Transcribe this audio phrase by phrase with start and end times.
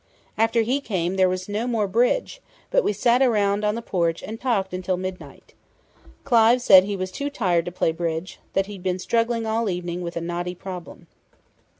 [0.35, 4.23] After he came, there was no more bridge, but we sat around on the porch
[4.23, 5.53] and talked until midnight.
[6.23, 10.01] Clive said he was too tired to play bridge that he'd been struggling all evening
[10.01, 11.05] with a knotty problem."